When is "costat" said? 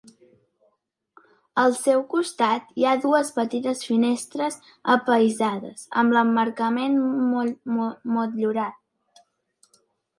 2.13-2.73